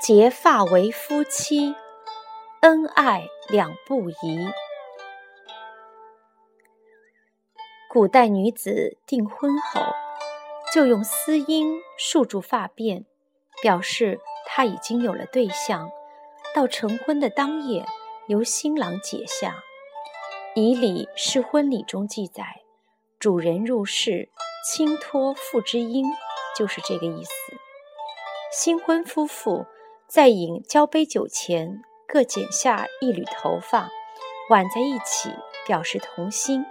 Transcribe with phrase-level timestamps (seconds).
[0.00, 1.74] 结发为夫妻，
[2.62, 4.48] 恩爱两不疑。
[7.88, 9.80] 古代女子订婚后，
[10.72, 13.04] 就用丝缨束住发辫，
[13.62, 15.88] 表示她已经有了对象。
[16.52, 17.86] 到成婚的当夜，
[18.26, 19.62] 由新郎解下。
[20.56, 22.59] 仪礼是婚礼中记载，
[23.20, 24.30] 主人入室，
[24.64, 26.06] 轻托妇之缨，
[26.56, 27.30] 就是这个意思。
[28.50, 29.66] 新婚夫妇。
[30.08, 33.88] 在饮交杯酒前，各剪下一缕头发，
[34.48, 35.30] 挽在一起，
[35.64, 36.64] 表示同心，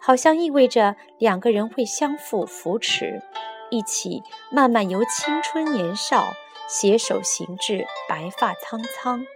[0.00, 3.20] 好像意味着两个人会相互扶持，
[3.68, 6.28] 一起慢慢由青春年少
[6.68, 9.26] 携手行至白发苍苍。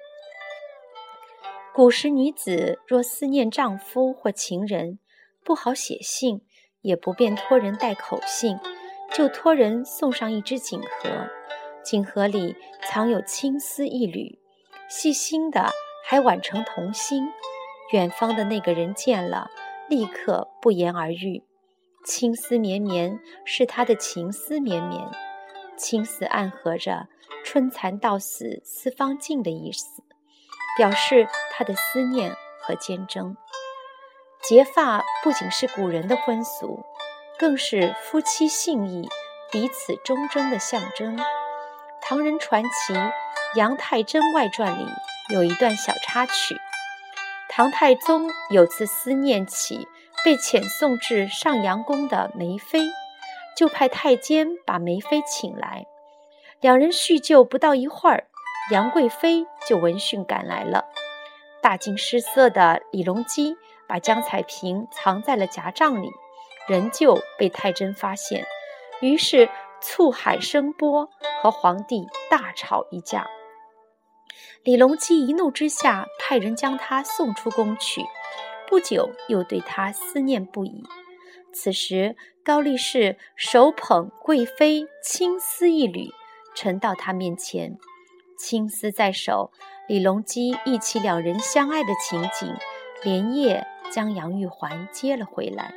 [1.74, 5.00] 古时女子若思念丈夫或情人，
[5.44, 6.42] 不好写信，
[6.80, 8.58] 也不便托人带口信，
[9.12, 11.28] 就托人送上一只锦盒。
[11.84, 14.38] 锦盒里藏有青丝一缕，
[14.88, 15.70] 细心的
[16.06, 17.28] 还挽成同心。
[17.92, 19.50] 远方的那个人见了，
[19.88, 21.44] 立刻不言而喻。
[22.04, 25.06] 青丝绵绵是他的情丝绵绵，
[25.76, 27.08] 青丝暗合着
[27.44, 30.02] “春蚕到死丝方尽”的意思，
[30.76, 33.36] 表示他的思念和坚贞。
[34.52, 36.84] 结发不仅是古人的婚俗，
[37.38, 39.08] 更是夫妻信义、
[39.50, 41.18] 彼此忠贞的象征。
[42.02, 42.92] 唐人传奇
[43.54, 44.86] 《杨太真外传》里
[45.30, 46.54] 有一段小插曲：
[47.48, 49.88] 唐太宗有次思念起
[50.22, 52.80] 被遣送至上阳宫的梅妃，
[53.56, 55.86] 就派太监把梅妃请来。
[56.60, 58.26] 两人叙旧不到一会儿，
[58.70, 60.84] 杨贵妃就闻讯赶来了。
[61.62, 63.56] 大惊失色的李隆基
[63.92, 66.10] 把江彩萍藏在了夹帐里，
[66.66, 68.46] 仍旧被太真发现，
[69.02, 69.50] 于是。
[69.84, 71.10] 醋海声波，
[71.42, 73.26] 和皇帝大吵一架。
[74.62, 78.04] 李隆基一怒之下，派人将他送出宫去。
[78.68, 80.84] 不久，又对他思念不已。
[81.52, 82.14] 此时，
[82.44, 86.08] 高力士手捧贵妃青丝一缕，
[86.54, 87.76] 呈到他面前，
[88.38, 89.50] 青丝在手。
[89.88, 92.54] 李隆基忆起两人相爱的情景，
[93.04, 95.74] 连夜将杨玉环接了回来。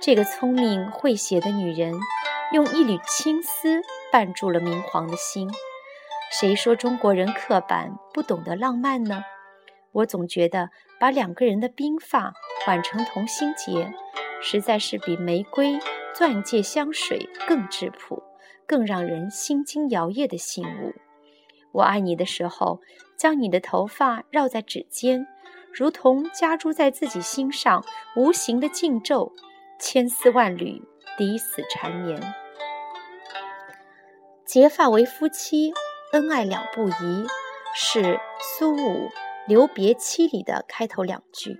[0.00, 1.94] 这个聪明会写的女人。
[2.52, 3.80] 用一缕青丝
[4.12, 5.48] 绊住了明皇的心。
[6.32, 9.22] 谁说中国人刻板不懂得浪漫呢？
[9.92, 12.32] 我总觉得把两个人的鬓发
[12.66, 13.92] 挽成同心结，
[14.42, 15.78] 实在是比玫瑰、
[16.12, 18.20] 钻戒、香水更质朴、
[18.66, 20.92] 更让人心惊摇曳的信物。
[21.70, 22.80] 我爱你的时候，
[23.16, 25.24] 将你的头发绕在指尖，
[25.72, 27.84] 如同加诸在自己心上
[28.16, 29.32] 无形的禁咒，
[29.78, 30.82] 千丝万缕。
[31.18, 32.18] 抵死缠绵，
[34.46, 35.74] 结发为夫妻，
[36.12, 37.26] 恩爱两不疑，
[37.74, 39.08] 是苏武
[39.46, 41.58] 《留别妻》里的开头两句。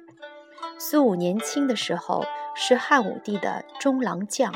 [0.78, 4.54] 苏武年轻的时候是汉武帝的中郎将。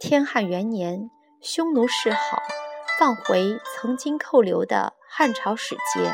[0.00, 1.08] 天汉元年，
[1.40, 2.42] 匈奴示好，
[2.98, 6.12] 放回曾经扣留的汉朝使节。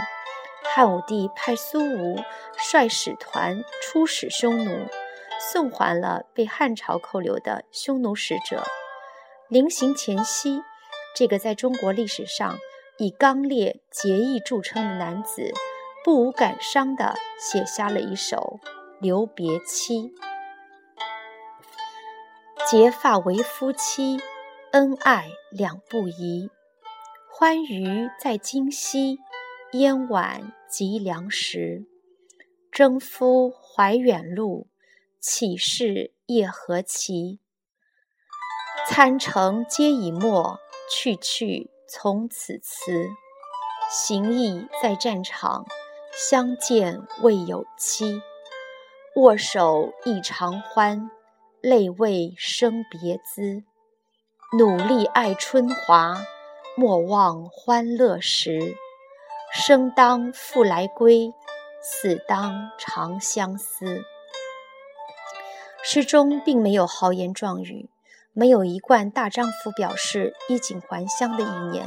[0.75, 2.16] 汉武帝派苏武
[2.56, 4.87] 率使团出使匈奴。
[5.50, 8.62] 送还了被汉朝扣留的匈奴使者。
[9.49, 10.62] 临行前夕，
[11.16, 12.56] 这个在中国历史上
[12.97, 15.53] 以刚烈节义著称的男子，
[16.05, 18.60] 不无感伤地写下了一首
[19.00, 20.12] 《留别妻》：
[22.71, 24.21] 结发为夫妻，
[24.71, 26.49] 恩爱两不疑。
[27.28, 29.19] 欢娱在今夕，
[29.72, 31.84] 烟晚及良时。
[32.72, 34.66] 征夫怀远路。
[35.21, 37.38] 岂是夜何其？
[38.88, 40.59] 参乘皆已没，
[40.91, 43.09] 去去从此辞。
[43.88, 45.65] 行役在战场，
[46.12, 48.21] 相见未有期。
[49.15, 51.09] 握手亦长欢，
[51.60, 53.63] 泪未生别滋。
[54.59, 56.21] 努力爱春华，
[56.77, 58.75] 莫忘欢乐时。
[59.54, 61.34] 生当复来归，
[61.83, 64.03] 死当长相思。
[65.83, 67.91] 诗中并没有豪言壮语，
[68.33, 71.84] 没有一贯大丈夫表示衣锦还乡的意念。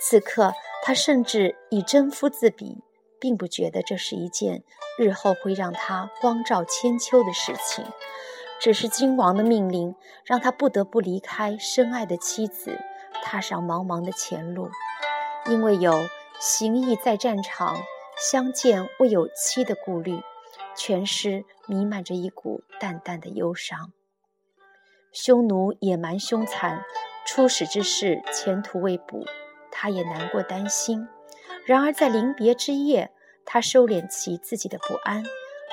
[0.00, 2.78] 此刻，他甚至以征夫自比，
[3.20, 4.62] 并不觉得这是一件
[4.98, 7.84] 日后会让他光照千秋的事情。
[8.58, 9.94] 只是君王的命令，
[10.24, 12.78] 让他不得不离开深爱的妻子，
[13.22, 14.70] 踏上茫茫的前路。
[15.48, 15.92] 因为有
[16.38, 17.82] 行役在战场，
[18.30, 20.20] 相见未有期的顾虑。
[20.76, 23.92] 全诗弥漫着一股淡淡的忧伤。
[25.10, 26.84] 匈奴野蛮凶残，
[27.26, 29.24] 出使之事前途未卜，
[29.70, 31.08] 他也难过担心。
[31.64, 33.10] 然而在临别之夜，
[33.46, 35.24] 他收敛起自己的不安，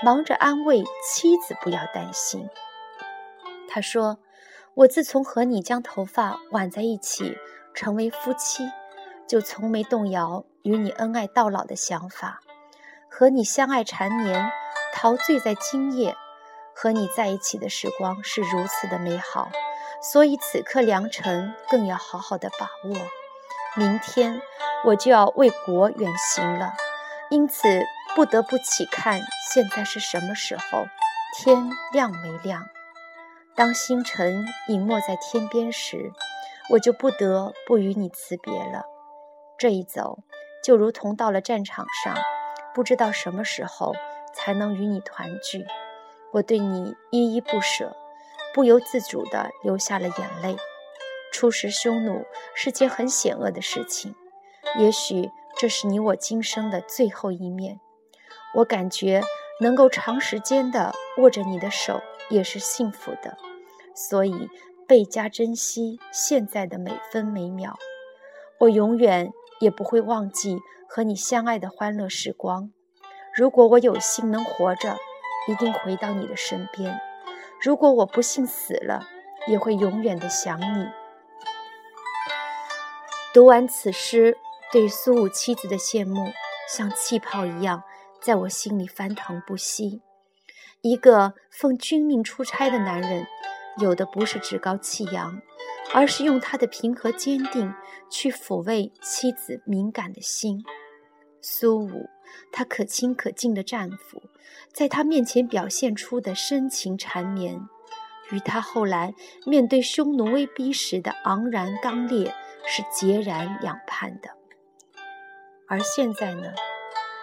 [0.01, 2.47] 忙着安慰妻子不要担心。
[3.67, 4.19] 他说
[4.75, 7.37] ：“我自从和你将头发挽在一起，
[7.73, 8.63] 成为夫妻，
[9.27, 12.41] 就从没动摇与你恩爱到老的想法。
[13.09, 14.51] 和你相爱缠绵，
[14.93, 16.17] 陶醉在今夜。”
[16.75, 19.51] 和你在一起的时光是如此的美好，
[20.01, 22.97] 所以此刻良辰更要好好的把握。
[23.75, 24.41] 明天
[24.83, 26.73] 我就要为国远行了，
[27.29, 27.83] 因此
[28.15, 29.21] 不得不起看
[29.53, 30.87] 现在是什么时候，
[31.37, 32.67] 天亮没亮。
[33.55, 36.11] 当星辰隐没在天边时，
[36.71, 38.83] 我就不得不与你辞别了。
[39.59, 40.23] 这一走，
[40.63, 42.17] 就如同到了战场上，
[42.73, 43.93] 不知道什么时候
[44.33, 45.65] 才能与你团聚。
[46.31, 47.95] 我对你依依不舍，
[48.53, 50.55] 不由自主地流下了眼泪。
[51.31, 52.25] 初识匈奴
[52.55, 54.15] 是件很险恶的事情，
[54.77, 57.79] 也许这是你我今生的最后一面。
[58.55, 59.21] 我感觉
[59.59, 63.35] 能够长时间地握着你的手也是幸福的，
[63.95, 64.47] 所以
[64.87, 67.77] 倍加珍惜现在的每分每秒。
[68.59, 69.31] 我永远
[69.63, 72.69] 也不会忘记和你相爱的欢乐时光。
[73.33, 74.97] 如果我有幸能活着，
[75.47, 76.99] 一定回到你的身边。
[77.61, 79.07] 如果我不幸死了，
[79.47, 80.87] 也会永远的想你。
[83.33, 84.37] 读完此诗，
[84.71, 86.31] 对苏武妻子的羡慕
[86.69, 87.83] 像气泡一样
[88.21, 90.01] 在我心里翻腾不息。
[90.81, 93.25] 一个奉君命出差的男人，
[93.77, 95.41] 有的不是趾高气扬，
[95.93, 97.73] 而是用他的平和坚定
[98.09, 100.63] 去抚慰妻子敏感的心。
[101.41, 102.09] 苏武，
[102.51, 104.21] 他可亲可敬的丈夫，
[104.73, 107.59] 在他面前表现出的深情缠绵，
[108.31, 109.13] 与他后来
[109.45, 112.33] 面对匈奴威逼时的昂然刚烈
[112.65, 114.29] 是截然两判的。
[115.67, 116.53] 而现在呢，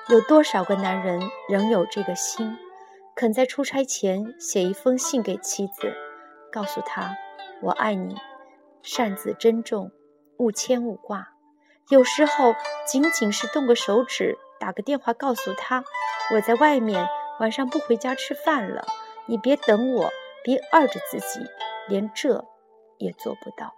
[0.08, 2.56] 有多少个男人仍有这个心，
[3.16, 5.94] 肯在出差前写一封信给妻子，
[6.52, 7.16] 告诉她
[7.62, 8.16] ：“我爱你，
[8.82, 9.90] 擅自珍重，
[10.38, 11.28] 勿牵勿挂。”
[11.90, 12.54] 有时候
[12.86, 15.82] 仅仅是动个手指，打个电话告诉他，
[16.34, 17.08] 我在外面，
[17.40, 18.86] 晚上不回家吃饭了，
[19.26, 20.10] 你别等我，
[20.44, 21.40] 别饿着自己，
[21.88, 22.44] 连这
[22.98, 23.74] 也做不到。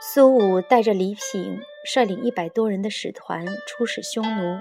[0.00, 4.60] 苏武带着礼品，率领一百多人的使团出使匈奴。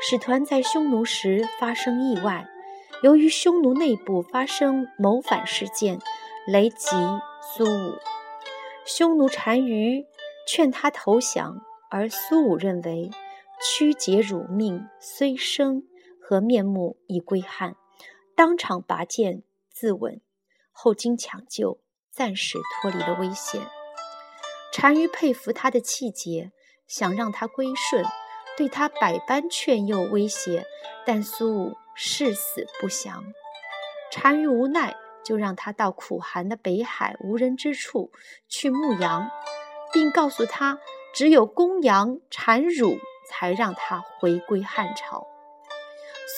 [0.00, 2.46] 使团在匈奴时发生意外，
[3.02, 5.98] 由于匈奴内部发生谋反事件，
[6.50, 6.96] 雷吉
[7.42, 7.98] 苏武。
[8.86, 10.06] 匈奴单于
[10.46, 11.60] 劝他投降，
[11.90, 13.10] 而苏武认为
[13.60, 15.82] 屈节辱命虽生，
[16.22, 17.76] 和面目已归汉，
[18.34, 20.20] 当场拔剑自刎。
[20.72, 21.80] 后经抢救，
[22.10, 23.60] 暂时脱离了危险。
[24.72, 26.50] 单于佩服他的气节，
[26.86, 28.02] 想让他归顺，
[28.56, 30.64] 对他百般劝诱威胁，
[31.04, 33.22] 但苏武誓死不降。
[34.10, 34.96] 单于无奈。
[35.28, 38.10] 就让他到苦寒的北海无人之处
[38.48, 39.30] 去牧羊，
[39.92, 40.78] 并告诉他，
[41.14, 42.96] 只有公羊产乳，
[43.28, 45.26] 才让他回归汉朝。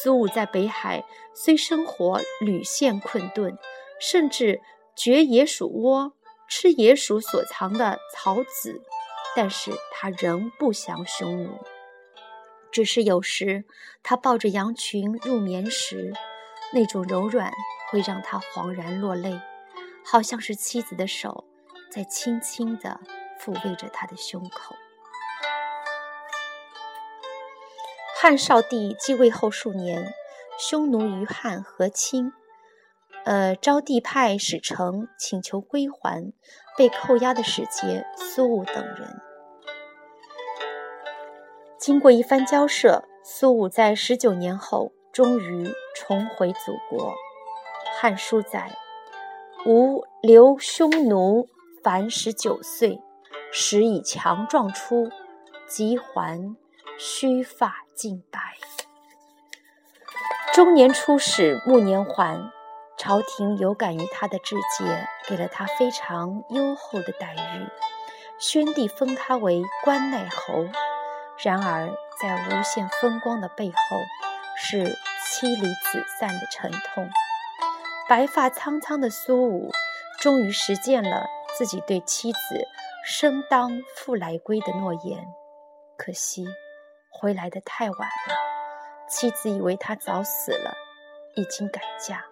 [0.03, 1.05] 苏武在北海
[1.37, 3.57] 虽生活屡陷困顿，
[4.01, 4.61] 甚至
[4.97, 6.15] 掘野鼠窝
[6.49, 8.83] 吃野鼠所藏的草籽，
[9.37, 11.53] 但是他仍不降匈奴。
[12.73, 13.65] 只是有时
[14.03, 16.13] 他抱着羊群入眠时，
[16.73, 17.53] 那种柔软。
[17.91, 19.41] 会让他恍然落泪，
[20.05, 21.43] 好像是妻子的手
[21.91, 23.01] 在轻轻地
[23.41, 24.77] 抚慰着他的胸口。
[28.17, 30.15] 汉少帝继位后数年，
[30.57, 32.33] 匈奴与汉和亲，
[33.25, 36.33] 呃，昭帝派使臣请求归还，
[36.79, 39.21] 被扣押的使节苏武等人。
[41.77, 47.13] 经过一番交涉，苏武在十九年后终于重回祖国。
[48.01, 48.71] 《汉书》载
[49.67, 51.49] ：“吾留匈奴，
[51.83, 53.01] 凡十九岁，
[53.53, 55.11] 时已强壮出，
[55.67, 56.57] 即还，
[56.99, 58.41] 须发尽白。
[60.53, 62.51] 中年出使，暮年还。
[62.97, 67.67] 朝廷有感于他的志节，给了他非常优厚的待遇。
[68.39, 70.67] 宣帝封他为关内侯。
[71.43, 71.89] 然而，
[72.21, 73.97] 在无限风光的背后，
[74.63, 74.85] 是
[75.25, 77.09] 妻离子散的沉痛。”
[78.09, 79.71] 白发苍苍的苏武，
[80.21, 81.27] 终于实践了
[81.57, 82.39] 自己对妻子
[83.07, 85.27] “生当复来归”的诺言。
[85.97, 86.45] 可惜，
[87.09, 88.35] 回来的太晚了。
[89.09, 90.75] 妻子以为他早死了，
[91.37, 92.25] 已经改嫁。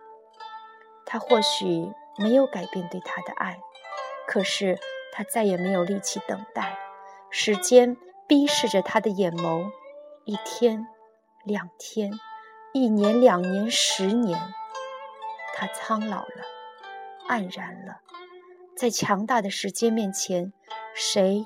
[1.07, 3.59] 他或许没有改变对他的爱，
[4.27, 4.79] 可是
[5.13, 6.79] 他再也没有力气等待。
[7.31, 9.71] 时间逼视着他的眼眸，
[10.25, 10.87] 一天，
[11.45, 12.13] 两天，
[12.73, 14.39] 一年，两年，十年，
[15.55, 16.45] 他苍老了，
[17.29, 18.01] 黯然了。
[18.77, 20.53] 在强大的时间面前，
[20.95, 21.45] 谁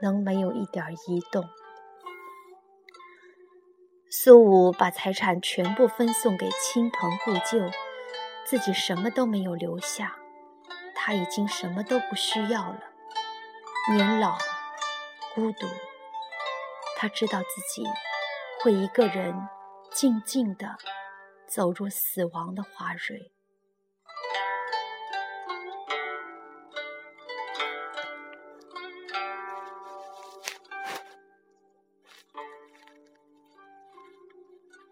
[0.00, 1.48] 能没有一点移动？
[4.10, 7.70] 苏武把财产全部分送给亲朋故旧，
[8.46, 10.16] 自己什么都没有留下。
[10.94, 12.80] 他已经什么都不需要了。
[13.92, 14.38] 年老，
[15.34, 15.66] 孤独，
[16.96, 17.84] 他知道自己
[18.66, 19.32] 会一个人
[19.92, 20.76] 静静地
[21.46, 23.35] 走入死亡的花蕊。